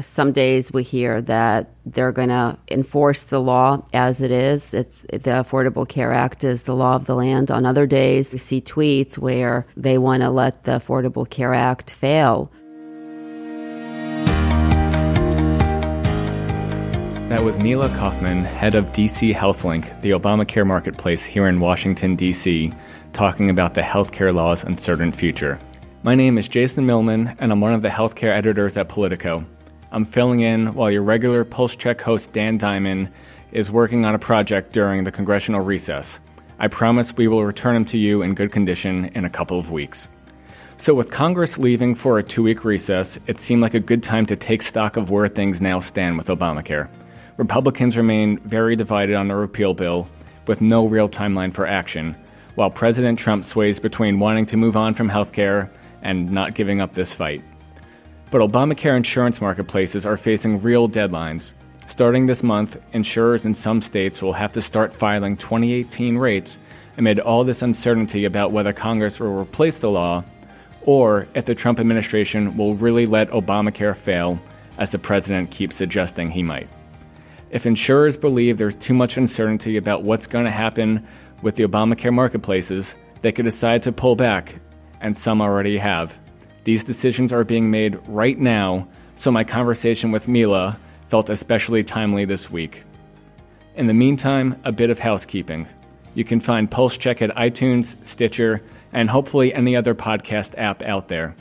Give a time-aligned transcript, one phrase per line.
[0.00, 4.74] some days we hear that they're going to enforce the law as it is.
[4.74, 7.50] It's the Affordable Care Act is the law of the land.
[7.50, 11.92] On other days, we see tweets where they want to let the Affordable Care Act
[11.92, 12.50] fail.
[17.28, 22.72] That was Mila Kofman, head of DC HealthLink, the Obamacare marketplace here in Washington, D.C.,
[23.12, 25.58] talking about the healthcare law's uncertain future.
[26.02, 29.44] My name is Jason Millman, and I'm one of the healthcare editors at Politico.
[29.90, 33.08] I'm filling in while your regular Pulse Check host Dan Diamond
[33.52, 36.20] is working on a project during the congressional recess.
[36.58, 39.70] I promise we will return him to you in good condition in a couple of
[39.70, 40.08] weeks.
[40.76, 44.26] So, with Congress leaving for a two week recess, it seemed like a good time
[44.26, 46.88] to take stock of where things now stand with Obamacare.
[47.38, 50.06] Republicans remain very divided on the repeal bill,
[50.46, 52.14] with no real timeline for action,
[52.56, 55.70] while President Trump sways between wanting to move on from healthcare
[56.02, 57.42] and not giving up this fight.
[58.30, 61.54] But Obamacare insurance marketplaces are facing real deadlines.
[61.86, 66.58] Starting this month, insurers in some states will have to start filing 2018 rates
[66.98, 70.22] amid all this uncertainty about whether Congress will replace the law
[70.82, 74.38] or if the Trump administration will really let Obamacare fail,
[74.78, 76.68] as the president keeps suggesting he might.
[77.50, 81.06] If insurers believe there's too much uncertainty about what's going to happen
[81.42, 84.56] with the Obamacare marketplaces, they could decide to pull back,
[85.00, 86.18] and some already have.
[86.68, 92.26] These decisions are being made right now, so my conversation with Mila felt especially timely
[92.26, 92.84] this week.
[93.74, 95.66] In the meantime, a bit of housekeeping.
[96.12, 101.08] You can find Pulse Check at iTunes, Stitcher, and hopefully any other podcast app out
[101.08, 101.34] there.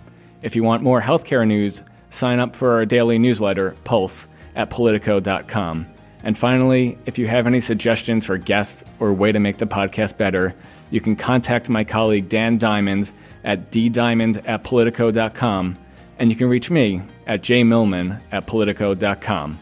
[0.43, 5.87] If you want more healthcare news, sign up for our daily newsletter, Pulse, at politico.com.
[6.23, 10.17] And finally, if you have any suggestions for guests or way to make the podcast
[10.17, 10.55] better,
[10.89, 13.11] you can contact my colleague Dan Diamond
[13.47, 15.77] at ddiamond at politico.com,
[16.19, 19.57] and you can reach me at jmillman at politico.com.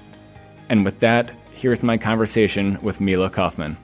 [0.67, 3.77] And with that, here's my conversation with Mila Kofman.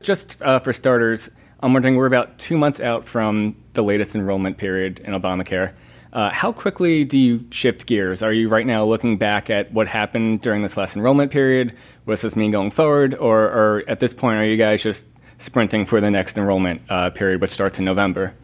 [0.00, 1.28] Just uh, for starters,
[1.60, 5.74] I'm wondering we're about two months out from the latest enrollment period in Obamacare.
[6.10, 8.22] Uh, how quickly do you shift gears?
[8.22, 11.76] Are you right now looking back at what happened during this last enrollment period?
[12.04, 13.14] What does this mean going forward?
[13.14, 15.06] Or, or at this point, are you guys just
[15.38, 18.34] sprinting for the next enrollment uh, period, which starts in November?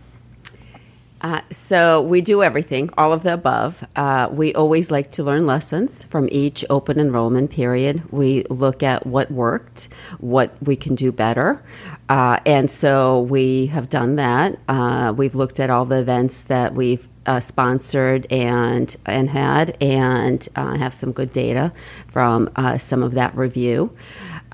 [1.24, 3.82] Uh, so we do everything, all of the above.
[3.96, 8.02] Uh, we always like to learn lessons from each open enrollment period.
[8.12, 9.88] We look at what worked,
[10.18, 11.64] what we can do better,
[12.10, 14.58] uh, and so we have done that.
[14.68, 20.46] Uh, we've looked at all the events that we've uh, sponsored and and had, and
[20.56, 21.72] uh, have some good data
[22.08, 23.96] from some of that review.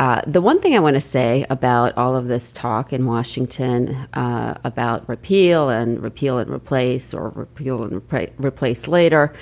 [0.01, 3.95] Uh, the one thing I want to say about all of this talk in Washington
[4.15, 9.35] uh, about repeal and repeal and replace or repeal and repra- replace later,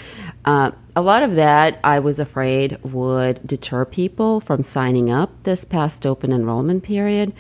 [0.47, 5.65] uh, a lot of that I was afraid would deter people from signing up this
[5.65, 7.33] past open enrollment period.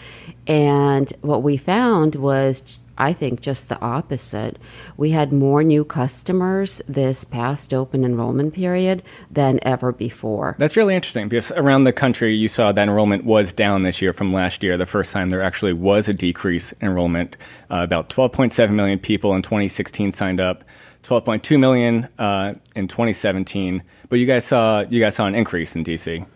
[0.46, 4.58] And what we found was I think just the opposite.
[4.96, 10.56] We had more new customers this past open enrollment period than ever before.
[10.58, 14.12] That's really interesting because around the country, you saw that enrollment was down this year
[14.12, 14.76] from last year.
[14.76, 17.36] The first time there actually was a decrease in enrollment.
[17.70, 20.64] Uh, about 12.7 million people in 2016 signed up.
[21.04, 25.84] 12.2 million uh, in 2017, but you guys saw you guys saw an increase in
[25.84, 26.26] DC.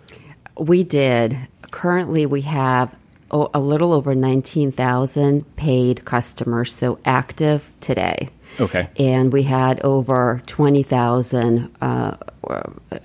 [0.57, 1.37] We did.
[1.73, 2.97] Currently, we have
[3.33, 8.29] a little over 19,000 paid customers, so active today.
[8.61, 8.89] Okay.
[8.99, 12.17] And we had over 20,000, uh,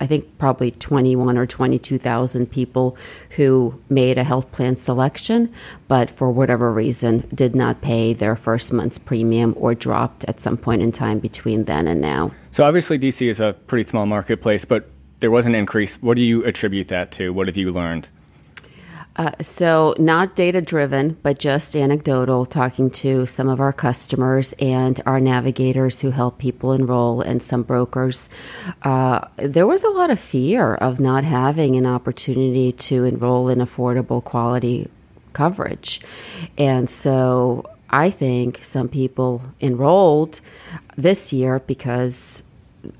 [0.00, 2.96] I think probably 21 or 22,000 people
[3.30, 5.52] who made a health plan selection,
[5.86, 10.56] but for whatever reason did not pay their first month's premium or dropped at some
[10.56, 12.30] point in time between then and now.
[12.50, 14.90] So obviously, DC is a pretty small marketplace, but
[15.20, 15.96] there was an increase.
[16.02, 17.30] What do you attribute that to?
[17.30, 18.10] What have you learned?
[19.18, 25.00] Uh, so, not data driven, but just anecdotal, talking to some of our customers and
[25.06, 28.30] our navigators who help people enroll and some brokers.
[28.82, 33.58] Uh, there was a lot of fear of not having an opportunity to enroll in
[33.58, 34.88] affordable quality
[35.32, 36.00] coverage.
[36.56, 40.40] And so, I think some people enrolled
[40.96, 42.44] this year because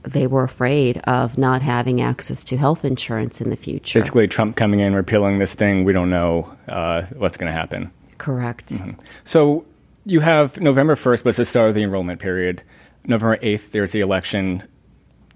[0.02, 3.98] they were afraid of not having access to health insurance in the future.
[3.98, 7.90] Basically, Trump coming in, repealing this thing, we don't know uh, what's going to happen.
[8.19, 8.70] Correct.
[8.70, 8.92] Mm-hmm.
[9.25, 9.64] So
[10.04, 12.62] you have November 1st was the start of the enrollment period.
[13.06, 14.62] November 8th, there's the election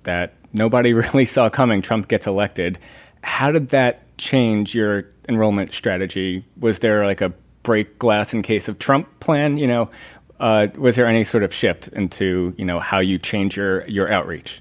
[0.04, 1.82] that nobody really saw coming.
[1.82, 2.78] Trump gets elected.
[3.22, 6.44] How did that change your enrollment strategy?
[6.58, 9.58] Was there like a break glass in case of Trump plan?
[9.58, 9.90] You know,
[10.42, 14.12] uh, was there any sort of shift into you know how you change your your
[14.12, 14.60] outreach?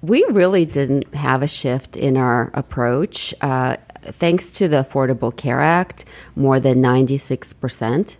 [0.00, 3.34] We really didn't have a shift in our approach.
[3.40, 6.04] Uh, thanks to the Affordable Care Act,
[6.36, 8.16] more than 96%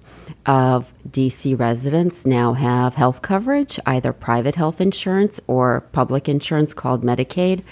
[0.47, 7.03] of DC residents now have health coverage, either private health insurance or public insurance called
[7.03, 7.63] Medicaid.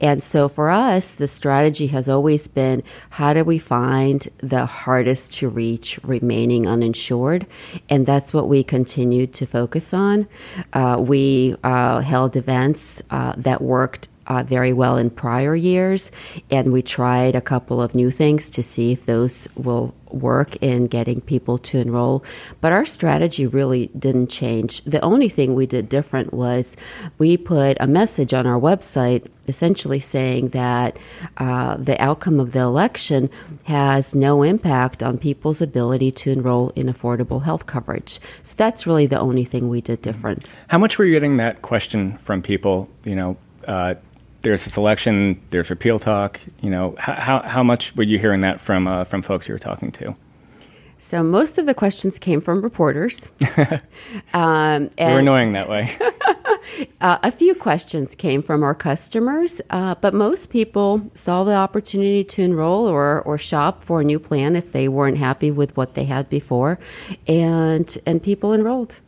[0.00, 5.32] And so for us, the strategy has always been how do we find the hardest
[5.34, 7.46] to reach remaining uninsured?
[7.90, 10.26] And that's what we continue to focus on.
[10.72, 16.10] Uh, we uh, held events uh, that worked uh, very well in prior years,
[16.50, 20.86] and we tried a couple of new things to see if those will work in
[20.86, 22.24] getting people to enroll.
[22.60, 24.82] But our strategy really didn't change.
[24.84, 26.76] The only thing we did different was
[27.18, 30.96] we put a message on our website essentially saying that
[31.36, 33.28] uh, the outcome of the election
[33.64, 38.18] has no impact on people's ability to enroll in affordable health coverage.
[38.42, 40.54] So that's really the only thing we did different.
[40.68, 42.88] How much were you getting that question from people?
[43.04, 43.94] You know, uh,
[44.44, 46.38] there's this election, there's repeal talk.
[46.60, 49.58] You know, how how much were you hearing that from uh, from folks you were
[49.58, 50.14] talking to?
[50.98, 53.30] So most of the questions came from reporters.
[54.32, 55.94] um, We're annoying that way.
[57.00, 62.24] uh, a few questions came from our customers, uh, but most people saw the opportunity
[62.24, 65.92] to enroll or, or shop for a new plan if they weren't happy with what
[65.94, 66.78] they had before,
[67.26, 69.00] and and people enrolled.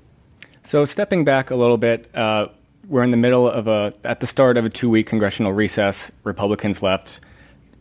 [0.64, 2.48] So stepping back a little bit, uh,
[2.88, 6.10] we're in the middle of a at the start of a two week congressional recess.
[6.24, 7.20] Republicans left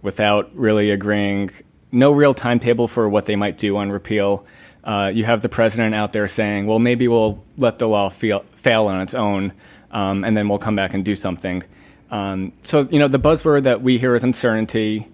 [0.02, 1.52] without really agreeing,
[1.92, 4.46] no real timetable for what they might do on repeal.
[4.84, 8.46] Uh, you have the president out there saying, "Well, maybe we'll let the law feel,
[8.54, 9.54] fail on its own,
[9.92, 11.64] um, and then we'll come back and do something."
[12.12, 15.08] Um, so, you know, the buzzword that we hear is uncertainty.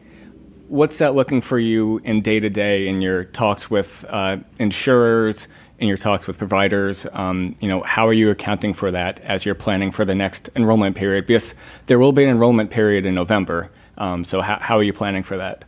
[0.67, 5.47] What's that looking for you in day to day in your talks with uh, insurers?
[5.81, 7.06] In your talks with providers?
[7.12, 10.50] Um, you know, how are you accounting for that as you're planning for the next
[10.56, 11.25] enrollment period?
[11.25, 11.56] Because
[11.88, 13.72] there will be an enrollment period in November.
[13.98, 15.66] Um, so how, how are you planning for that?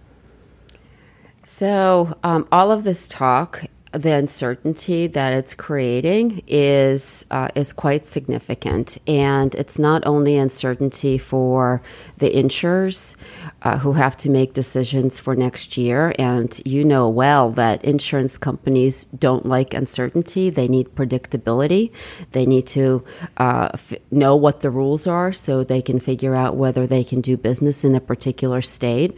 [1.44, 8.04] So um, all of this talk the uncertainty that it's creating is uh, is quite
[8.04, 11.82] significant, and it's not only uncertainty for
[12.24, 13.18] the insurers
[13.64, 16.16] uh, who have to make decisions for next year.
[16.18, 21.92] And you know well that insurance companies don't like uncertainty; they need predictability.
[22.32, 23.04] They need to
[23.36, 27.20] uh, f- know what the rules are so they can figure out whether they can
[27.20, 29.12] do business in a particular state.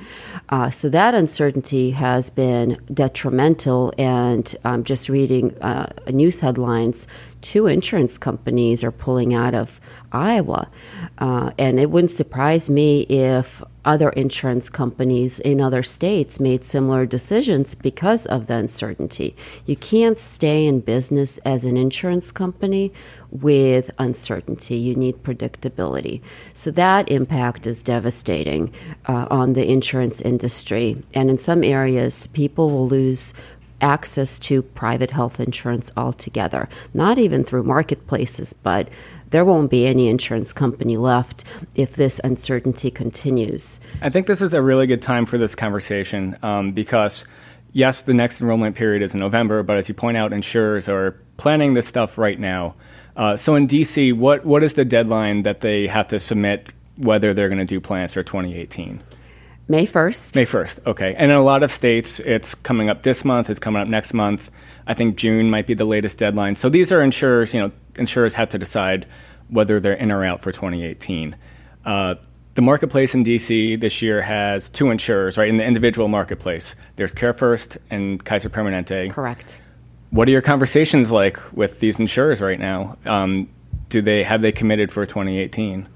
[0.50, 7.08] Uh, so that uncertainty has been detrimental and um, just reading uh, news headlines,
[7.46, 9.80] two insurance companies are pulling out of
[10.12, 10.68] Iowa.
[11.20, 17.06] Uh, and it wouldn't surprise me if other insurance companies in other states made similar
[17.06, 19.36] decisions because of the uncertainty.
[19.68, 22.92] You can't stay in business as an insurance company
[23.30, 24.78] with uncertainty.
[24.78, 26.22] You need predictability.
[26.54, 28.74] So that impact is devastating
[29.08, 30.98] uh, on the insurance industry.
[31.14, 33.36] And in some areas, people will lose
[33.82, 38.90] access to private health insurance altogether, not even through marketplaces, but
[39.32, 41.44] there won't be any insurance company left
[41.76, 43.80] if this uncertainty continues.
[44.02, 47.26] I think this is a really good time for this conversation um, because,
[47.74, 51.20] yes, the next enrollment period is in November, but as you point out, insurers are
[51.38, 52.76] planning this stuff right now.
[53.16, 57.34] Uh, so in DC, what, what is the deadline that they have to submit whether
[57.34, 59.02] they're going to do plans for 2018?
[59.68, 60.36] May 1st.
[60.36, 61.16] May 1st, okay.
[61.16, 64.14] And in a lot of states, it's coming up this month, it's coming up next
[64.14, 64.52] month.
[64.86, 66.56] I think June might be the latest deadline.
[66.56, 69.08] So these are insurers, you know, insurers have to decide
[69.50, 71.36] whether they're in or out for 2018.
[71.84, 72.16] Uh,
[72.54, 75.50] the marketplace in DC this year has two insurers, right?
[75.50, 79.12] In the individual marketplace, there's CareFirst and Kaiser Permanente.
[79.12, 79.60] Correct.
[80.12, 82.98] What are your conversations like with these insurers right now?
[83.06, 83.50] Um,
[83.90, 85.88] do they have they committed for 2018?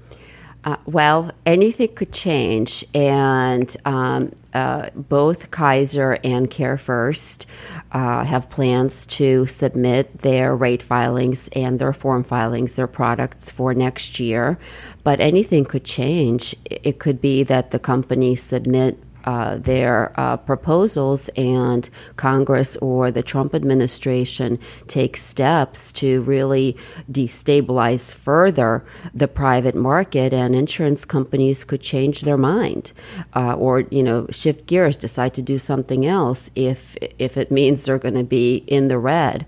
[0.62, 7.46] Uh, well, anything could change, and um, uh, both Kaiser and CareFirst
[7.92, 13.72] uh, have plans to submit their rate filings and their form filings, their products for
[13.72, 14.58] next year.
[15.02, 16.54] But anything could change.
[16.66, 23.22] It could be that the companies submit uh, their uh, proposals and Congress or the
[23.22, 26.76] Trump administration take steps to really
[27.10, 28.84] destabilize further
[29.14, 32.92] the private market, and insurance companies could change their mind
[33.34, 37.84] uh, or you know shift gears, decide to do something else if if it means
[37.84, 39.46] they're going to be in the red.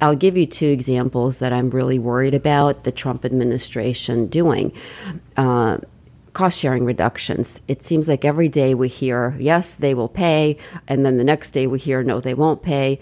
[0.00, 4.72] I'll give you two examples that I'm really worried about the Trump administration doing.
[6.34, 7.62] Cost sharing reductions.
[7.68, 11.52] It seems like every day we hear, yes, they will pay, and then the next
[11.52, 12.98] day we hear, no, they won't pay.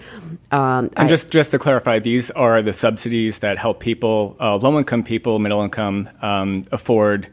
[0.50, 4.56] Um, and I, just, just to clarify, these are the subsidies that help people, uh,
[4.56, 7.28] low income people, middle income, um, afford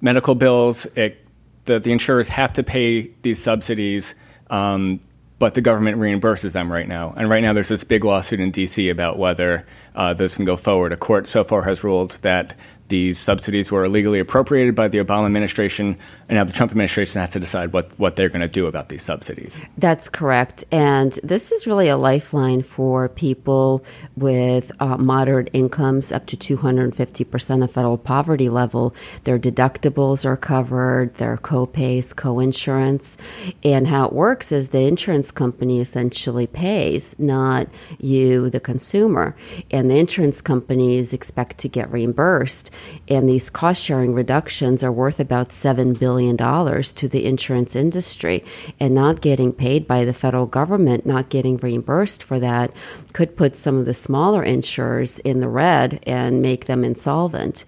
[0.00, 0.86] medical bills.
[0.96, 1.24] It,
[1.66, 4.14] the, the insurers have to pay these subsidies,
[4.50, 5.00] um,
[5.38, 7.14] but the government reimburses them right now.
[7.16, 8.88] And right now, there's this big lawsuit in D.C.
[8.88, 10.92] about whether uh, this can go forward.
[10.92, 12.56] A court so far has ruled that
[12.88, 15.96] these subsidies were illegally appropriated by the Obama administration,
[16.28, 18.88] and now the Trump administration has to decide what, what they're going to do about
[18.88, 19.60] these subsidies.
[19.78, 20.64] That's correct.
[20.70, 23.84] And this is really a lifeline for people
[24.16, 28.94] with uh, moderate incomes up to 250% of federal poverty level.
[29.24, 33.16] Their deductibles are covered, their co-pays, co-insurance.
[33.64, 39.34] And how it works is the insurance company essentially pays, not you, the consumer.
[39.70, 42.70] And the insurance companies expect to get reimbursed
[43.08, 48.44] and these cost sharing reductions are worth about $7 billion to the insurance industry.
[48.80, 52.72] And not getting paid by the federal government, not getting reimbursed for that,
[53.12, 57.64] could put some of the smaller insurers in the red and make them insolvent.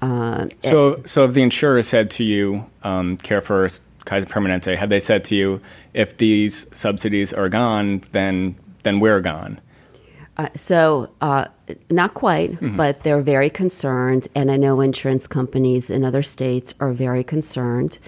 [0.00, 5.00] Uh, so, so if the insurer said to you, um, CareFirst, Kaiser Permanente, had they
[5.00, 5.60] said to you,
[5.94, 9.60] if these subsidies are gone, then then we're gone?
[10.36, 11.46] Uh, so, uh,
[11.90, 12.76] not quite, mm-hmm.
[12.76, 17.98] but they're very concerned, and I know insurance companies in other states are very concerned.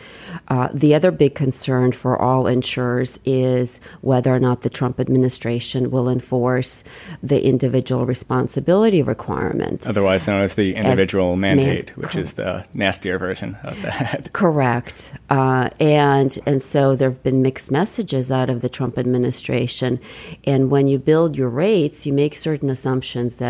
[0.49, 5.91] Uh, the other big concern for all insurers is whether or not the Trump administration
[5.91, 6.83] will enforce
[7.23, 12.33] the individual responsibility requirement, otherwise known as the individual as mandate, man- which cor- is
[12.33, 14.31] the nastier version of that.
[14.33, 20.01] Correct, uh, and and so there have been mixed messages out of the Trump administration,
[20.45, 23.44] and when you build your rates, you make certain assumptions that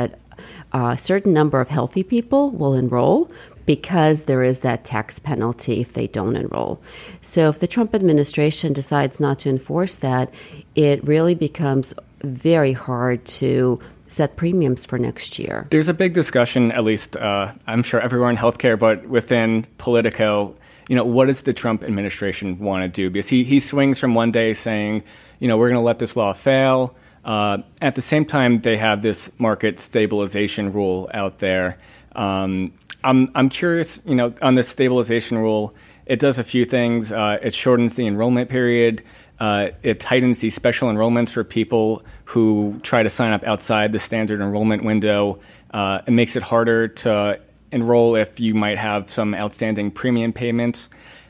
[0.72, 3.30] a certain number of healthy people will enroll
[3.66, 6.80] because there is that tax penalty if they don't enroll.
[7.20, 10.32] So if the Trump administration decides not to enforce that,
[10.74, 15.66] it really becomes very hard to set premiums for next year.
[15.70, 20.54] There's a big discussion, at least uh, I'm sure everywhere in healthcare, but within Politico,
[20.88, 23.10] you know, what does the Trump administration want to do?
[23.10, 25.02] Because he, he swings from one day saying,
[25.40, 28.76] you know, we're going to let this law fail uh, at the same time, they
[28.76, 31.78] have this market stabilization rule out there.
[32.14, 35.74] Um, I'm, I'm curious, you know, on this stabilization rule,
[36.06, 37.12] it does a few things.
[37.12, 39.02] Uh, it shortens the enrollment period.
[39.40, 43.98] Uh, it tightens the special enrollments for people who try to sign up outside the
[43.98, 45.40] standard enrollment window.
[45.72, 47.40] Uh, it makes it harder to
[47.72, 50.88] enroll if you might have some outstanding premium payments.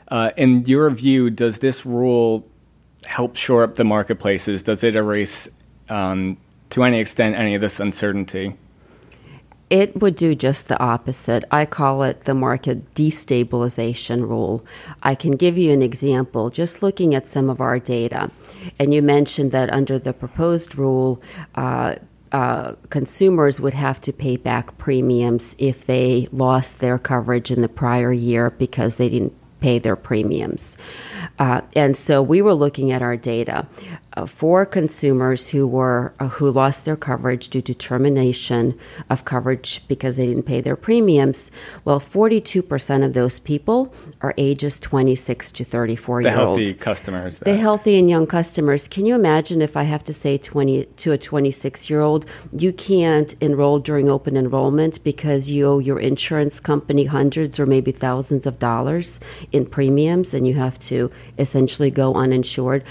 [0.09, 2.47] Uh, in your view, does this rule
[3.05, 4.61] help shore up the marketplaces?
[4.61, 5.49] Does it erase
[5.89, 6.37] um,
[6.71, 8.55] to any extent any of this uncertainty?
[9.69, 11.43] It would do just the opposite.
[11.49, 14.63] I call it the market destabilization rule.
[15.01, 18.29] I can give you an example just looking at some of our data.
[18.77, 21.19] And you mentioned that under the proposed rule,
[21.55, 21.95] uh,
[22.31, 27.69] uh, consumers would have to pay back premiums if they lost their coverage in the
[27.69, 30.77] prior year because they didn't pay their premiums.
[31.39, 33.65] Uh, and so we were looking at our data
[34.25, 38.77] for consumers who were uh, who lost their coverage due to termination
[39.09, 41.51] of coverage because they didn't pay their premiums.
[41.83, 46.59] Well, 42% of those people are ages 26 to 34 the year old.
[46.59, 47.39] The healthy customers.
[47.39, 48.87] The healthy and young customers.
[48.87, 52.71] Can you imagine if I have to say 20 to a 26 year old, you
[52.71, 58.47] can't enroll during open enrollment because you owe your insurance company hundreds or maybe thousands
[58.47, 59.19] of dollars
[59.51, 62.83] in premiums and you have to essentially go uninsured.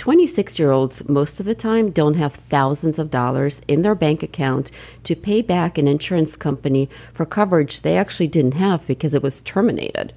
[0.00, 4.22] 26 year olds, most of the time, don't have thousands of dollars in their bank
[4.22, 4.70] account
[5.04, 9.42] to pay back an insurance company for coverage they actually didn't have because it was
[9.42, 10.14] terminated.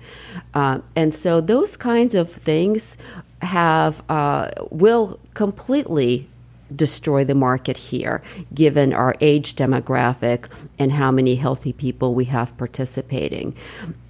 [0.54, 2.96] Uh, and so those kinds of things
[3.42, 6.30] have uh, will completely
[6.74, 8.24] destroy the market here,
[8.54, 10.46] given our age demographic
[10.80, 13.54] and how many healthy people we have participating.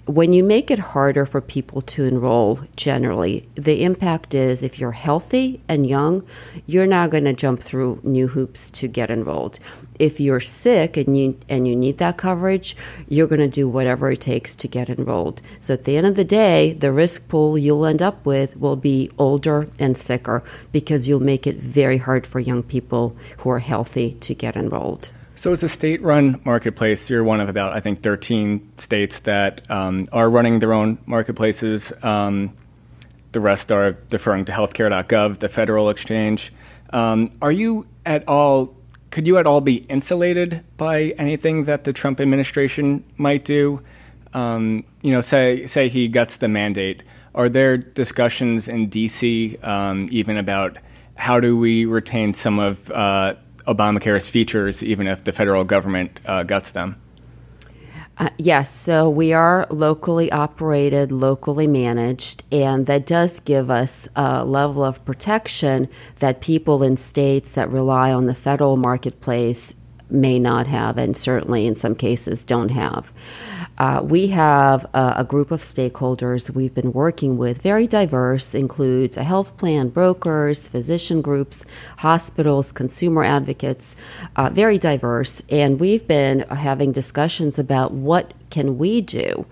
[0.06, 4.92] When you make it harder for people to enroll, generally, the impact is if you're
[4.92, 6.26] healthy and young,
[6.66, 9.58] you're not going to jump through new hoops to get enrolled
[9.98, 12.76] if you're sick and you and you need that coverage,
[13.08, 15.40] you're going to do whatever it takes to get enrolled.
[15.60, 18.76] So at the end of the day, the risk pool you'll end up with will
[18.76, 20.42] be older and sicker
[20.72, 25.12] because you'll make it very hard for young people who are healthy to get enrolled.
[25.44, 29.70] So, it's a state run marketplace, you're one of about, I think, 13 states that
[29.70, 31.92] um, are running their own marketplaces.
[32.02, 32.56] Um,
[33.32, 36.50] the rest are deferring to healthcare.gov, the federal exchange.
[36.94, 38.74] Um, are you at all
[39.10, 43.82] could you at all be insulated by anything that the Trump administration might do?
[44.32, 47.02] Um, you know, say say he gets the mandate.
[47.34, 49.58] Are there discussions in D.C.
[49.58, 50.78] Um, even about
[51.16, 53.34] how do we retain some of uh,
[53.66, 57.00] Obamacare's features, even if the federal government uh, guts them?
[58.16, 64.44] Uh, yes, so we are locally operated, locally managed, and that does give us a
[64.44, 65.88] level of protection
[66.20, 69.74] that people in states that rely on the federal marketplace
[70.10, 73.12] may not have, and certainly in some cases don't have.
[73.78, 79.16] Uh, we have a, a, group of stakeholders we've been working with, very diverse, includes
[79.16, 81.64] a health plan, brokers, physician groups,
[81.98, 83.96] hospitals, consumer advocates,
[84.36, 85.42] uh, very diverse.
[85.50, 89.44] And we've been having discussions about what can we do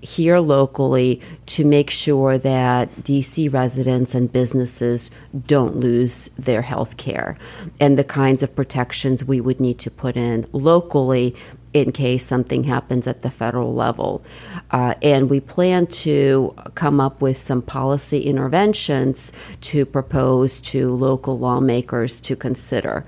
[0.00, 5.10] here locally to make sure that DC residents and businesses
[5.46, 7.36] don't lose their health care
[7.78, 11.36] and the kinds of protections we would need to put in locally
[11.76, 14.24] in case something happens at the federal level.
[14.70, 19.30] Uh, and we plan to come up with some policy interventions
[19.60, 23.04] to propose to local lawmakers to consider.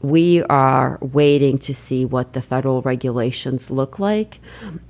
[0.00, 4.40] We are waiting to see what the federal regulations look like.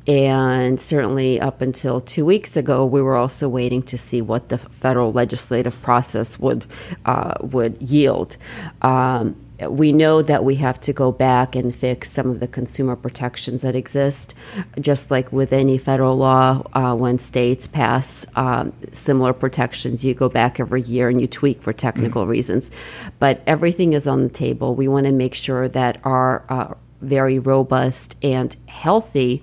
[0.07, 4.59] And certainly, up until two weeks ago, we were also waiting to see what the
[4.59, 6.65] federal legislative process would,
[7.07, 8.37] uh, would yield.
[8.83, 12.95] Um, we know that we have to go back and fix some of the consumer
[12.95, 14.35] protections that exist.
[14.81, 20.29] Just like with any federal law, uh, when states pass um, similar protections, you go
[20.29, 22.33] back every year and you tweak for technical mm-hmm.
[22.33, 22.71] reasons.
[23.19, 24.75] But everything is on the table.
[24.75, 29.43] We want to make sure that our uh, very robust and healthy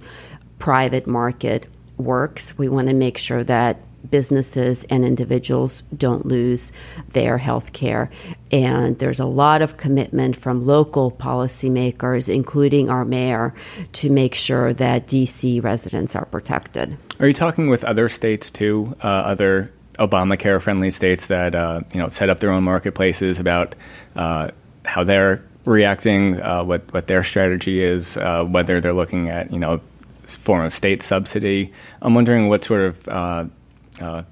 [0.60, 1.68] private market
[1.98, 2.58] works.
[2.58, 3.80] We want to make sure that
[4.10, 6.72] businesses and individuals don't lose
[7.10, 8.10] their health care.
[8.52, 13.54] And there's a lot of commitment from local policymakers, including our mayor,
[13.94, 16.98] to make sure that DC residents are protected.
[17.20, 22.00] Are you talking with other states too, uh, other Obamacare friendly states that uh, you
[22.00, 23.76] know set up their own marketplaces about
[24.16, 24.50] uh,
[24.86, 29.60] how they're reacting, uh, what what their strategy is, uh, whether they're looking at you
[29.60, 29.82] know
[30.26, 31.72] form of state subsidy.
[32.02, 33.08] I'm wondering what sort of
[34.04, 34.24] uh,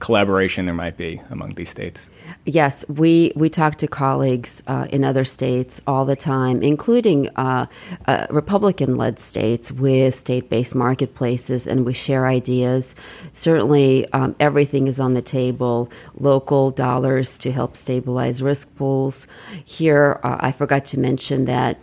[0.00, 2.10] collaboration there might be among these states.
[2.44, 7.66] Yes, we, we talk to colleagues uh, in other states all the time, including uh,
[8.06, 12.96] uh, Republican led states with state based marketplaces, and we share ideas.
[13.32, 19.26] Certainly, um, everything is on the table local dollars to help stabilize risk pools.
[19.64, 21.78] Here, uh, I forgot to mention that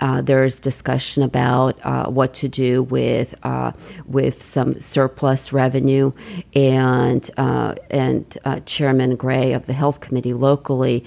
[0.00, 3.72] uh, there's discussion about uh, what to do with uh,
[4.06, 6.10] with some surplus revenue,
[6.54, 11.04] and uh, and Chairman Gray of the Health Committee locally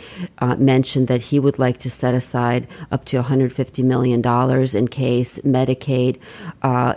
[0.58, 5.40] mentioned that he would like to set aside up to 150 million dollars in case
[5.40, 6.20] Medicaid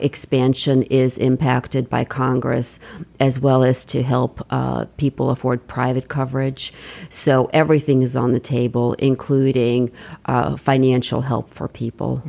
[0.01, 2.79] expansion is impacted by Congress,
[3.21, 4.47] as well as to help
[4.99, 6.73] people afford private coverage.
[7.09, 9.91] So everything is on the table, including
[10.59, 12.22] financial help for people people.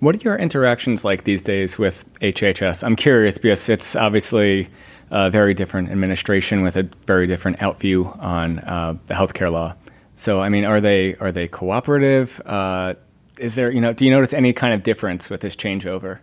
[0.00, 2.82] What are your interactions like these days with HHS?
[2.82, 4.68] I'm curious because it's obviously
[5.10, 9.74] a very different administration with a very different outview on uh, the healthcare law.
[10.16, 12.40] So, I mean, are they are they cooperative?
[12.44, 12.94] Uh,
[13.38, 16.18] is there, you know, do you notice any kind of difference with this changeover?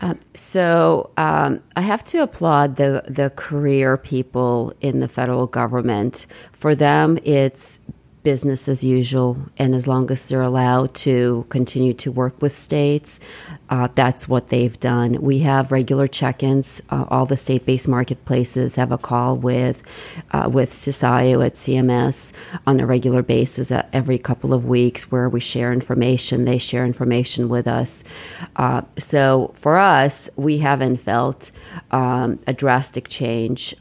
[0.00, 6.26] Uh, so um, I have to applaud the the career people in the federal government.
[6.52, 7.80] For them, it's
[8.26, 9.38] business as usual.
[9.56, 13.20] And as long as they're allowed to continue to work with states,
[13.70, 15.22] uh, that's what they've done.
[15.22, 16.82] We have regular check-ins.
[16.90, 19.80] Uh, all the state-based marketplaces have a call with
[20.32, 22.32] uh, with CSIO at CMS
[22.66, 26.46] on a regular basis uh, every couple of weeks, where we share information.
[26.46, 28.02] They share information with us.
[28.56, 31.52] Uh, so for us, we haven't felt
[31.92, 33.72] um, a drastic change.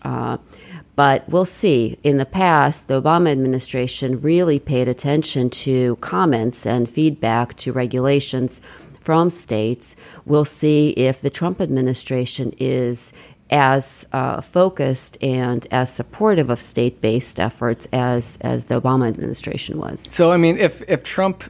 [0.96, 2.00] But we'll see.
[2.04, 8.62] In the past, the Obama administration really paid attention to comments and feedback to regulations
[9.02, 9.96] from states.
[10.26, 13.14] We'll see if the Trump administration is
[13.52, 20.02] as uh, focused and as supportive of state-based efforts as as the Obama administration was.
[20.02, 21.44] So, I mean, if if Trump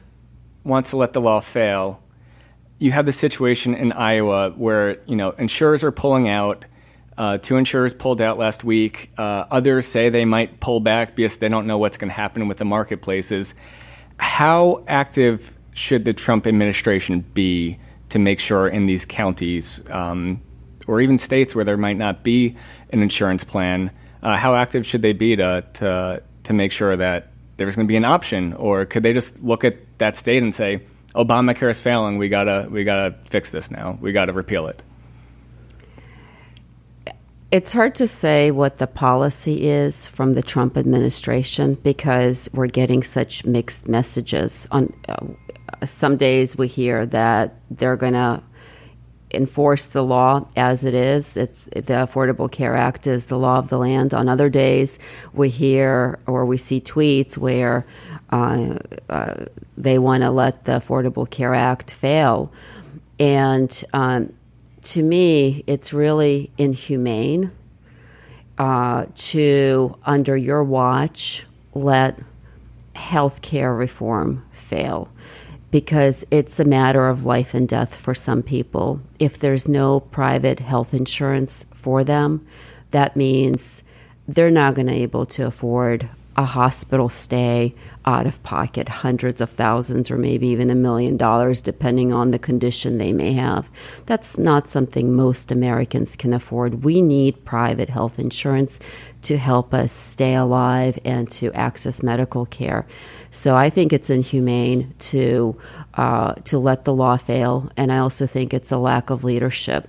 [0.64, 2.02] wants to let the law fail,
[2.78, 6.66] you have the situation in Iowa where you know insurers are pulling out
[7.18, 9.10] uh, two insurers pulled out last week.
[9.16, 12.48] Uh, others say they might pull back because they don't know what's going to happen
[12.48, 13.54] with the marketplaces.
[14.18, 17.78] How active should the Trump administration be
[18.10, 20.40] to make sure in these counties um,
[20.86, 22.56] or even states where there might not be
[22.90, 23.90] an insurance plan?
[24.22, 27.88] Uh, how active should they be to, to, to make sure that there's going to
[27.88, 28.52] be an option?
[28.54, 30.82] Or could they just look at that state and say,
[31.14, 34.82] Obamacare is failing, we gotta, we gotta fix this now, we gotta repeal it?
[37.52, 43.04] It's hard to say what the policy is from the Trump administration because we're getting
[43.04, 44.66] such mixed messages.
[44.72, 48.42] On uh, some days we hear that they're going to
[49.30, 51.36] enforce the law as it is.
[51.36, 54.12] It's the Affordable Care Act is the law of the land.
[54.12, 54.98] On other days,
[55.32, 57.86] we hear or we see tweets where
[58.30, 58.78] uh,
[59.08, 59.44] uh,
[59.76, 62.52] they want to let the Affordable Care Act fail,
[63.20, 64.32] and um,
[64.86, 67.50] to me, it's really inhumane
[68.58, 71.44] uh, to, under your watch,
[71.74, 72.18] let
[72.94, 75.08] health care reform fail
[75.70, 79.00] because it's a matter of life and death for some people.
[79.18, 82.46] If there's no private health insurance for them,
[82.92, 83.82] that means
[84.26, 89.40] they're not going to be able to afford a hospital stay out of pocket hundreds
[89.40, 93.70] of thousands or maybe even a million dollars depending on the condition they may have.
[94.04, 96.84] That's not something most americans can afford.
[96.84, 98.78] We need private health insurance
[99.22, 102.86] to help us stay alive and to access medical care.
[103.30, 105.58] So i think it's inhumane to
[105.94, 109.88] uh, to let the law fail and i also think it's a lack of leadership.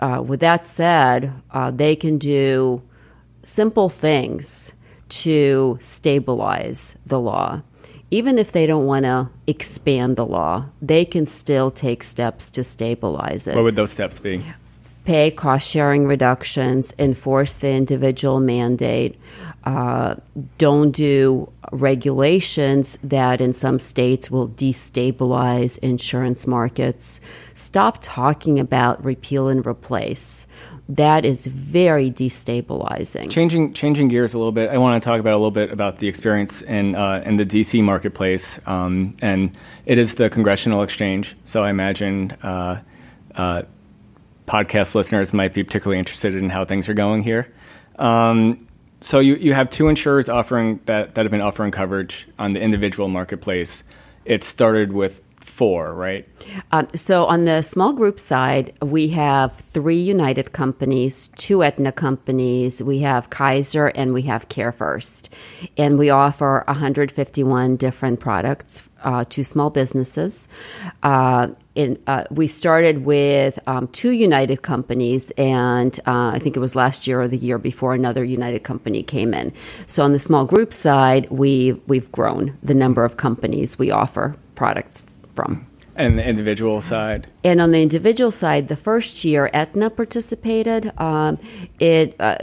[0.00, 2.82] Uh, with that said uh, they can do
[3.44, 4.72] simple things
[5.10, 7.62] to stabilize the law.
[8.10, 12.64] Even if they don't want to expand the law, they can still take steps to
[12.64, 13.54] stabilize it.
[13.54, 14.44] What would those steps be?
[15.04, 19.18] Pay cost sharing reductions, enforce the individual mandate,
[19.64, 20.14] uh,
[20.56, 27.20] don't do regulations that in some states will destabilize insurance markets.
[27.54, 30.46] Stop talking about repeal and replace
[30.96, 33.30] that is very destabilizing.
[33.30, 35.98] Changing changing gears a little bit, I want to talk about a little bit about
[35.98, 41.36] the experience in uh, in the DC marketplace, um, and it is the congressional exchange.
[41.44, 42.80] So I imagine uh,
[43.34, 43.62] uh,
[44.46, 47.52] podcast listeners might be particularly interested in how things are going here.
[47.98, 48.66] Um,
[49.00, 52.60] so you, you have two insurers offering that, that have been offering coverage on the
[52.60, 53.84] individual marketplace.
[54.24, 55.22] It started with
[55.60, 56.26] four, right?
[56.72, 62.82] Um, so on the small group side, we have three United companies, two Aetna companies,
[62.82, 65.28] we have Kaiser, and we have CareFirst.
[65.76, 70.48] And we offer 151 different products uh, to small businesses.
[71.02, 76.60] Uh, in, uh, we started with um, two United companies, and uh, I think it
[76.60, 79.52] was last year or the year before another United company came in.
[79.84, 84.36] So on the small group side, we we've grown the number of companies we offer
[84.54, 85.66] products from.
[85.96, 87.26] And the individual side?
[87.44, 90.92] And on the individual side, the first year Aetna participated.
[90.98, 91.38] Um,
[91.78, 92.38] it uh,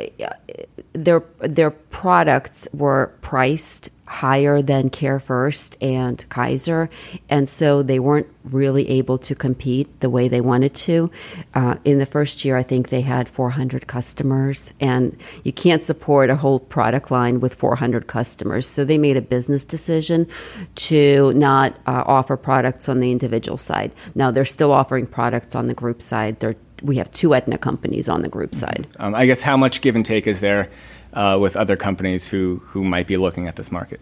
[0.93, 6.89] their their products were priced higher than CareFirst and Kaiser,
[7.30, 11.12] and so they weren't really able to compete the way they wanted to.
[11.54, 16.30] Uh, in the first year, I think they had 400 customers, and you can't support
[16.30, 18.65] a whole product line with 400 customers.
[18.65, 20.28] So they made a business decision
[20.76, 23.91] to not uh, offer products on the individual side.
[24.15, 26.39] Now they're still offering products on the group side.
[26.39, 28.88] They're, we have two Aetna companies on the group side.
[29.00, 30.70] Um, I guess how much give and take is there?
[31.17, 33.99] Uh, with other companies who, who might be looking at this market?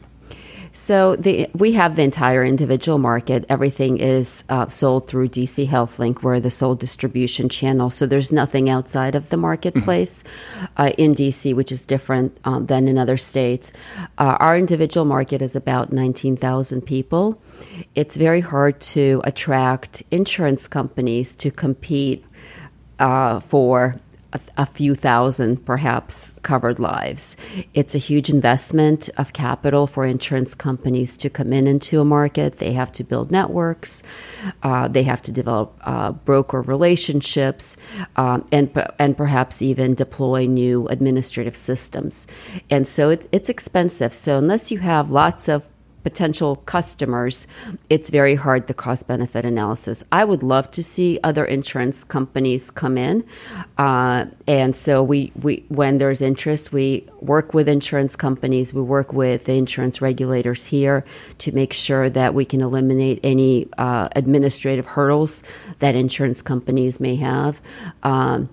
[0.73, 3.45] So the, we have the entire individual market.
[3.47, 6.21] Everything is uh, sold through DC HealthLink.
[6.21, 7.89] We're the sole distribution channel.
[7.89, 10.65] So there's nothing outside of the marketplace mm-hmm.
[10.75, 13.71] uh, in DC, which is different um, than in other states.
[14.17, 17.41] Uh, our individual market is about 19,000 people.
[17.95, 22.25] It's very hard to attract insurance companies to compete
[22.99, 23.95] uh, for
[24.35, 27.37] a, a, few thousand, perhaps, covered lives.
[27.73, 32.57] It's a huge investment of capital for insurance companies to come in into a market.
[32.59, 34.03] They have to build networks,
[34.63, 37.77] uh, they have to develop uh, broker relationships,
[38.15, 38.69] um, and
[38.99, 42.27] and perhaps even deploy new administrative systems.
[42.69, 44.13] And so it, it's expensive.
[44.13, 45.67] So unless you have lots of
[46.05, 47.47] potential customers,
[47.89, 50.03] it's very hard the cost benefit analysis.
[50.11, 53.25] I would love to see other insurance companies come in,
[53.79, 58.71] uh, and so we, we when there's interest, we work with insurance companies.
[58.71, 61.03] We work with the insurance regulators here
[61.39, 65.41] to make sure that we can eliminate any uh, administrative hurdles
[65.79, 67.59] that insurance companies may have.
[68.03, 68.47] Um,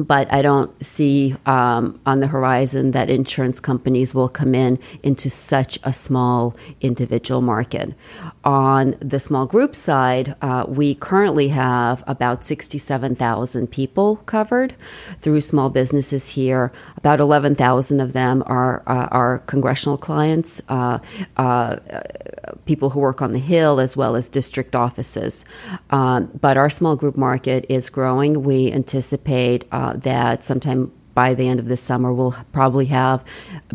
[0.00, 5.28] but I don't see um, on the horizon that insurance companies will come in into
[5.28, 7.92] such a small individual market.
[8.42, 14.74] On the small group side, uh, we currently have about 67,000 people covered
[15.20, 16.72] through small businesses here.
[16.96, 21.00] About 11,000 of them are, uh, are congressional clients, uh,
[21.36, 21.76] uh,
[22.64, 25.44] people who work on the Hill, as well as district offices.
[25.90, 28.42] Um, but our small group market is growing.
[28.42, 33.22] We anticipate uh, that sometime by the end of this summer, we'll probably have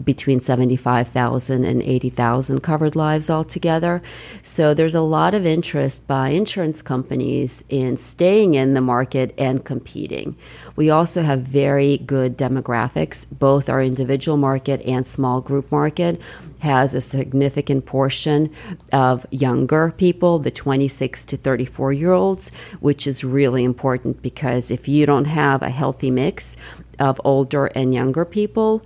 [0.04, 4.02] between 75,000 and 80,000 covered lives altogether.
[4.42, 9.64] So there's a lot of interest by insurance companies in staying in the market and
[9.64, 10.36] competing.
[10.76, 13.28] We also have very good demographics.
[13.30, 16.20] Both our individual market and small group market
[16.66, 18.50] has a significant portion
[18.92, 24.88] of younger people, the 26 to 34 year olds, which is really important because if
[24.88, 26.58] you don't have a healthy mix
[27.00, 28.84] of older and younger people,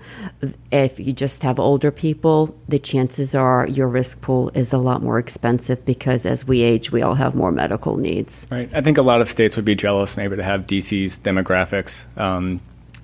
[0.71, 5.01] if you just have older people, the chances are your risk pool is a lot
[5.01, 8.47] more expensive because as we age, we all have more medical needs.
[8.51, 8.69] Right.
[8.73, 12.05] I think a lot of states would be jealous maybe to have DC's demographics.
[12.17, 12.61] Um,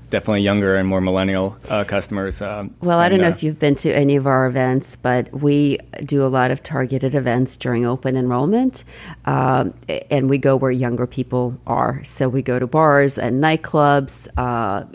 [0.09, 2.41] definitely younger and more millennial uh, customers.
[2.41, 5.31] Um, well, I don't know uh, if you've been to any of our events, but
[5.31, 8.83] we do a lot of targeted events during open enrollment,
[9.25, 9.73] um,
[10.09, 12.03] and we go where younger people are.
[12.03, 14.85] So we go to bars and nightclubs uh,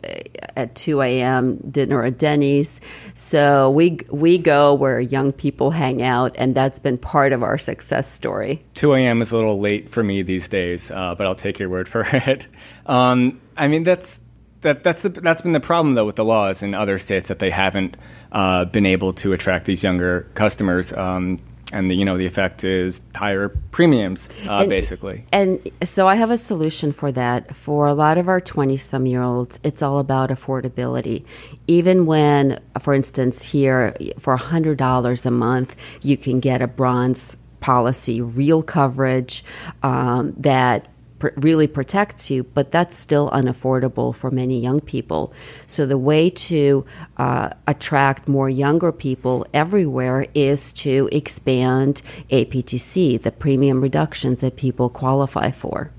[0.57, 1.57] at 2 a.m.
[1.70, 2.81] dinner at Denny's.
[3.14, 7.59] So we we go where young people hang out, and that's been part of our
[7.59, 8.64] success story.
[8.75, 9.23] 2 a.m.
[9.23, 12.03] is a little late for me these days, uh, but I'll take your word for
[12.12, 12.46] it.
[12.87, 14.20] Um, I mean, that's
[14.62, 17.38] that that's the that's been the problem though with the laws in other states that
[17.38, 17.96] they haven't
[18.33, 20.92] uh, been able to attract these younger customers.
[20.92, 21.40] Um,
[21.73, 25.25] and the, you know the effect is higher premiums, uh, and, basically.
[25.33, 27.55] And so I have a solution for that.
[27.55, 31.25] For a lot of our twenty-some year olds, it's all about affordability.
[31.68, 37.37] Even when, for instance, here for hundred dollars a month, you can get a bronze
[37.61, 39.44] policy, real coverage
[39.83, 40.88] um, that
[41.37, 45.33] really protects you, but that's still unaffordable for many young people.
[45.66, 46.85] So the way to
[47.16, 54.88] uh, attract more younger people everywhere is to expand APTC, the premium reductions that people
[54.88, 55.90] qualify for.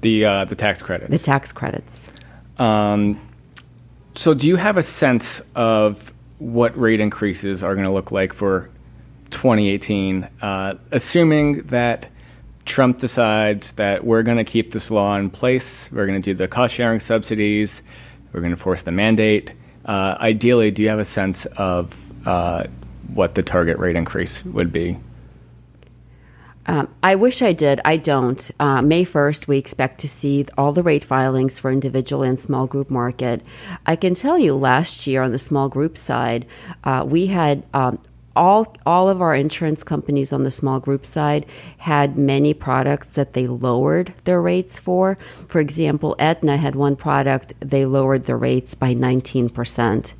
[0.00, 1.10] The uh, the tax credits.
[1.10, 2.10] The tax credits.
[2.58, 3.20] Um,
[4.14, 8.32] so, do you have a sense of what rate increases are going to look like
[8.32, 8.70] for
[9.30, 12.06] 2018, uh, assuming that
[12.70, 16.34] Trump decides that we're going to keep this law in place, we're going to do
[16.34, 17.82] the cost sharing subsidies,
[18.32, 19.50] we're going to force the mandate.
[19.84, 22.64] Uh, ideally, do you have a sense of uh,
[23.12, 24.96] what the target rate increase would be?
[26.66, 27.80] Um, I wish I did.
[27.84, 28.48] I don't.
[28.60, 32.68] Uh, May 1st, we expect to see all the rate filings for individual and small
[32.68, 33.42] group market.
[33.86, 36.46] I can tell you last year on the small group side,
[36.84, 37.98] uh, we had um,
[38.36, 41.46] all all of our insurance companies on the small group side
[41.78, 45.18] had many products that they lowered their rates for.
[45.48, 50.12] For example, Aetna had one product they lowered the rates by 19%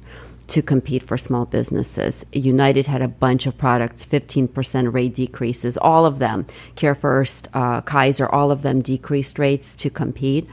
[0.50, 2.26] to compete for small businesses.
[2.32, 6.44] United had a bunch of products, 15% rate decreases, all of them.
[6.74, 10.48] CareFirst, uh, Kaiser, all of them decreased rates to compete.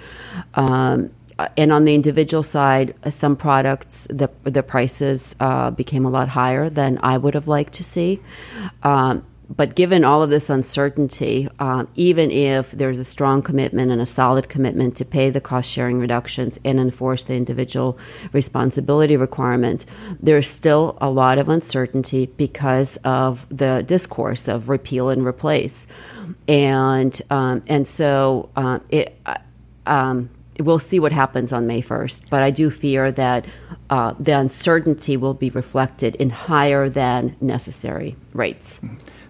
[0.54, 1.10] Um,
[1.56, 6.30] and on the individual side, uh, some products the the prices uh, became a lot
[6.30, 8.21] higher than I would have liked to see.
[8.84, 14.02] Um, but given all of this uncertainty, uh, even if there's a strong commitment and
[14.02, 17.97] a solid commitment to pay the cost sharing reductions and enforce the individual
[18.34, 19.86] responsibility requirement,
[20.19, 25.88] there's still a lot of uncertainty because of the discourse of repeal and replace,
[26.47, 29.17] and um, and so uh, it.
[29.86, 32.30] Um, we'll see what happens on May 1st.
[32.30, 33.46] But I do fear that
[33.89, 38.80] uh, the uncertainty will be reflected in higher than necessary rates.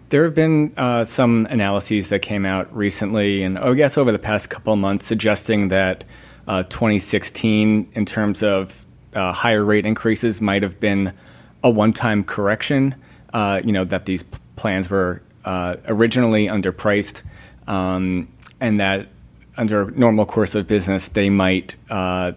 [0.10, 4.20] There have been uh, some analyses that came out recently, and I guess over the
[4.20, 6.06] past couple of months, suggesting that
[6.48, 11.14] uh, 2016, in terms of uh, higher rate increases, might have been
[11.64, 12.96] a one-time correction.
[13.34, 14.24] Uh, you know that these
[14.56, 17.22] plans were uh, originally underpriced,
[17.68, 18.30] um,
[18.62, 19.08] and that
[19.58, 22.34] under normal course of business, they might uh,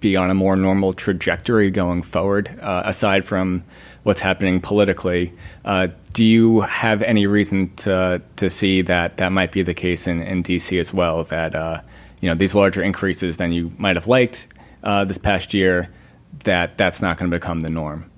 [0.00, 3.64] be on a more normal trajectory going forward, uh, aside from
[4.02, 5.32] what's happening politically.
[5.64, 10.06] Uh, do you have any reason to to see that that might be the case
[10.06, 11.24] in, in DC as well?
[11.24, 11.80] That uh,
[12.20, 14.46] you know these larger increases than you might have liked
[14.82, 15.88] uh, this past year,
[16.44, 18.10] that that's not going to become the norm.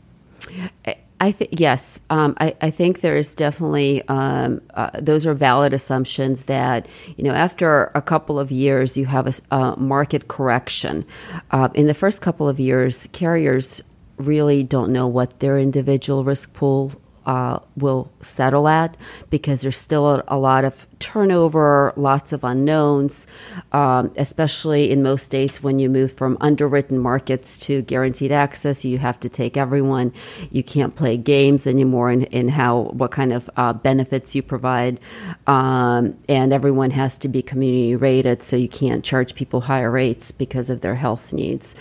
[0.84, 0.96] I
[1.32, 2.00] think yes.
[2.10, 7.24] Um, I, I, think there is definitely um, uh, those are valid assumptions that you
[7.24, 11.06] know after a couple of years you have a, a market correction.
[11.50, 13.82] Uh, in the first couple of years, carriers
[14.18, 16.92] really don't know what their individual risk pool
[17.26, 18.96] uh, will settle at
[19.30, 23.26] because there's still a, a, lot of turnover, lots of unknowns,
[23.72, 28.84] um, especially in most states when you move from underwritten markets to guaranteed access.
[28.84, 30.12] You have to take everyone.
[30.50, 34.98] You can't play games anymore in, in how what kind of uh, benefits you provide,
[35.46, 40.30] um, and everyone has to be community rated, so you can't charge people higher rates
[40.30, 41.74] because of their health needs.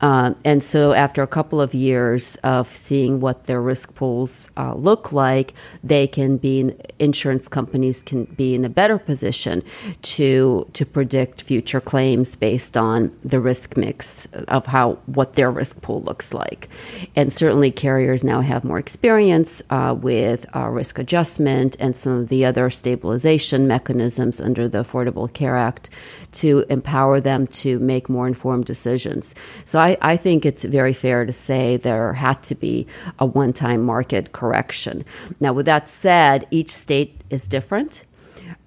[0.00, 4.74] Um, and so, after a couple of years of seeing what their risk pools uh,
[4.74, 5.52] look like,
[5.84, 9.62] they can be insurance companies can be in a better position
[10.02, 15.82] to to predict future claims based on the risk mix of how what their risk
[15.82, 16.68] pool looks like.
[17.16, 22.28] And certainly, carriers now have more experience uh, with uh, risk adjustment and some of
[22.28, 25.90] the other stabilization mechanisms under the Affordable Care Act
[26.32, 29.34] to empower them to make more informed decisions.
[29.64, 32.86] So I, I think it's very fair to say there had to be
[33.18, 35.04] a one time market correction.
[35.40, 38.04] Now, with that said, each state is different.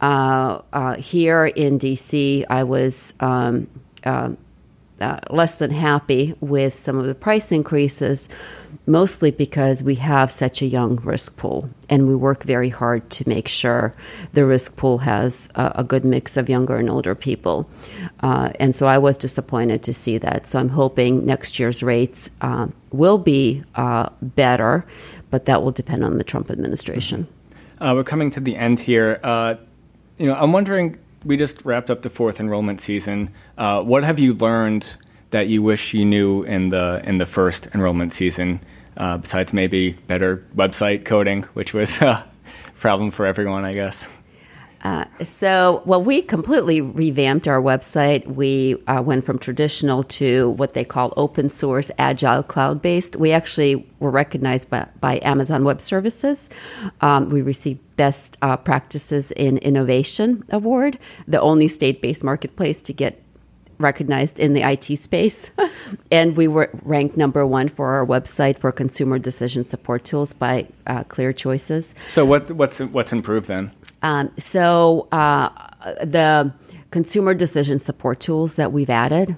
[0.02, 3.68] Uh, uh, here in DC, I was um,
[4.04, 4.32] uh,
[5.02, 8.30] uh, less than happy with some of the price increases,
[8.88, 13.28] mostly because we have such a young risk pool, and we work very hard to
[13.28, 13.94] make sure
[14.32, 17.70] the risk pool has a, a good mix of younger and older people.
[18.22, 20.48] Uh, and so I was disappointed to see that.
[20.48, 23.64] So I'm hoping next year's rates uh, will be
[24.22, 24.86] better,
[25.30, 27.28] but that will depend on the Trump administration.
[27.82, 29.20] we're coming to the end here
[30.18, 30.98] you know, I'm wondering.
[31.24, 33.34] We just wrapped up the fourth enrollment season.
[33.58, 34.96] Uh, what have you learned
[35.32, 38.60] that you wish you knew in the in the first enrollment season?
[38.98, 42.26] Uh, besides maybe better website coding, which was a
[42.80, 44.08] problem for everyone, I guess.
[44.86, 48.28] Uh, so, well, we completely revamped our website.
[48.28, 53.16] We uh, went from traditional to what they call open source, agile, cloud based.
[53.16, 56.52] We actually were recognized by, by Amazon Web Services.
[57.02, 62.94] Um, we received Best uh, Practices in Innovation Award, the only state based marketplace to
[62.94, 63.22] get
[63.78, 65.52] recognized in the IT space.
[66.12, 70.68] and we were ranked number one for our website for consumer decision support tools by
[70.88, 71.96] uh, Clear Choices.
[72.08, 73.72] So, what, what's, what's improved then?
[74.02, 75.50] Um, so uh,
[76.04, 76.54] the
[76.92, 79.36] consumer decision support tools that we've added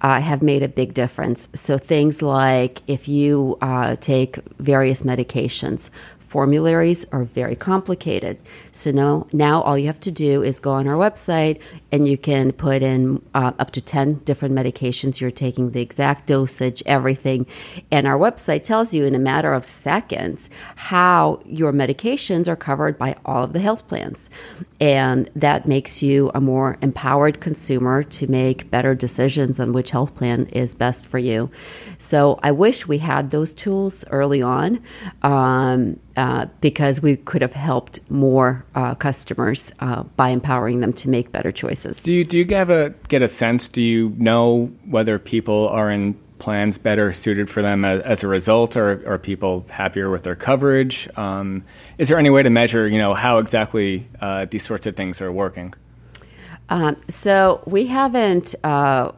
[0.00, 1.48] uh, have made a big difference.
[1.54, 5.90] So things like if you uh, take various medications,
[6.28, 8.38] formularies are very complicated.
[8.70, 11.60] So now, now all you have to do is go on our website
[11.90, 16.26] and you can put in uh, up to 10 different medications you're taking, the exact
[16.26, 17.46] dosage, everything.
[17.90, 22.98] And our website tells you in a matter of seconds how your medications are covered
[22.98, 24.28] by all of the health plans.
[24.80, 30.14] And that makes you a more empowered consumer to make better decisions on which health
[30.14, 31.50] plan is best for you.
[31.96, 34.82] So I wish we had those tools early on.
[35.22, 41.08] Um, uh, because we could have helped more uh, customers uh, by empowering them to
[41.08, 42.02] make better choices.
[42.02, 43.68] Do you do you get a get a sense?
[43.68, 48.26] Do you know whether people are in plans better suited for them as, as a
[48.26, 51.08] result, or are people happier with their coverage?
[51.16, 51.62] Um,
[51.98, 55.20] is there any way to measure, you know, how exactly uh, these sorts of things
[55.20, 55.72] are working?
[56.68, 58.56] Um, so we haven't.
[58.64, 59.12] Uh,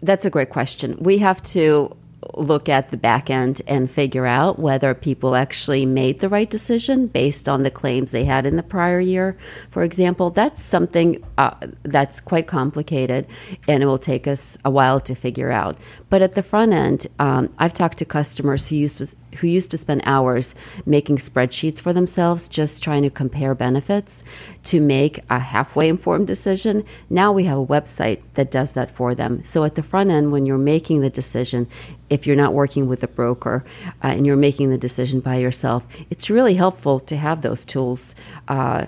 [0.00, 0.96] that's a great question.
[0.98, 1.94] We have to
[2.34, 7.06] look at the back end and figure out whether people actually made the right decision
[7.06, 9.36] based on the claims they had in the prior year.
[9.70, 11.54] For example, that's something uh,
[11.84, 13.26] that's quite complicated
[13.68, 15.78] and it will take us a while to figure out.
[16.10, 19.06] But at the front end, um, I've talked to customers who used to,
[19.38, 20.54] who used to spend hours
[20.86, 24.24] making spreadsheets for themselves, just trying to compare benefits
[24.64, 26.84] to make a halfway informed decision.
[27.10, 29.42] Now we have a website that does that for them.
[29.44, 31.66] So at the front end, when you're making the decision,
[32.10, 33.64] if you're not working with a broker
[34.02, 38.14] uh, and you're making the decision by yourself, it's really helpful to have those tools.
[38.48, 38.86] Uh,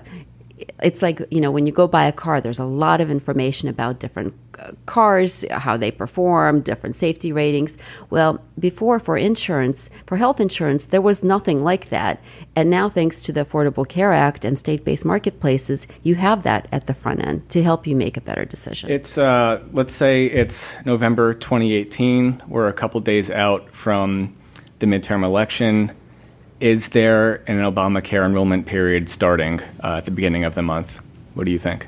[0.81, 3.67] it's like you know when you go buy a car there's a lot of information
[3.67, 4.33] about different
[4.85, 7.77] cars how they perform different safety ratings.
[8.09, 12.21] Well before for insurance for health insurance there was nothing like that.
[12.55, 16.87] And now thanks to the affordable care act and state-based marketplaces you have that at
[16.87, 18.91] the front end to help you make a better decision.
[18.91, 24.35] It's uh, let's say it's november 2018 we're a couple days out from
[24.81, 25.91] the midterm election.
[26.59, 31.01] Is there an Obamacare enrollment period starting uh, at the beginning of the month?
[31.33, 31.87] What do you think?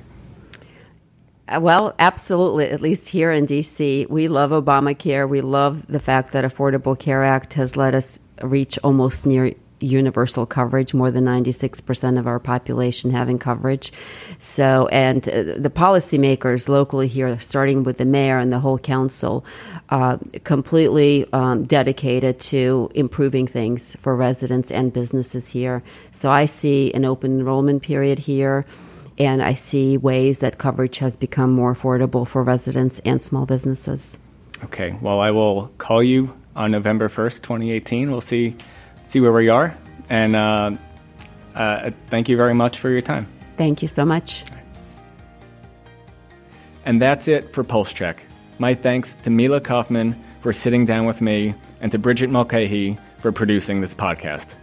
[1.48, 2.70] Uh, well, absolutely.
[2.70, 5.28] At least here in DC, we love Obamacare.
[5.28, 9.54] We love the fact that Affordable Care Act has let us reach almost near
[9.84, 13.92] universal coverage, more than 96% of our population having coverage.
[14.40, 19.46] So, and uh, the policymakers locally here, starting with the mayor and the whole council,
[19.90, 25.84] uh, completely um, dedicated to improving things for residents and businesses here.
[26.12, 28.66] So I see an open enrollment period here
[29.18, 34.18] and I see ways that coverage has become more affordable for residents and small businesses.
[34.64, 38.12] Okay, well, I will call you on November 1st, 2018.
[38.12, 38.56] We'll see,
[39.02, 39.78] see where we are.
[40.10, 40.72] And uh,
[41.56, 43.28] uh, thank you very much for your time.
[43.58, 44.46] Thank you so much.
[46.86, 48.26] And that's it for Pulse Check.
[48.60, 53.32] My thanks to Mila Kofman for sitting down with me and to Bridget Mulcahy for
[53.32, 54.56] producing this podcast.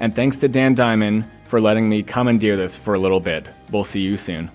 [0.00, 3.46] And thanks to Dan Diamond for letting me commandeer this for a little bit.
[3.70, 4.50] We'll see you soon.